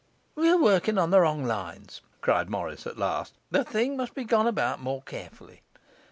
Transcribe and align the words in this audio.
'We 0.33 0.49
are 0.49 0.57
working 0.57 0.97
on 0.97 1.11
wrong 1.11 1.45
lines,' 1.45 2.01
cried 2.21 2.49
Morris 2.49 2.87
at 2.87 2.97
last. 2.97 3.35
'The 3.51 3.63
thing 3.65 3.95
must 3.95 4.15
be 4.15 4.23
gone 4.23 4.47
about 4.47 4.81
more 4.81 5.03
carefully. 5.03 5.61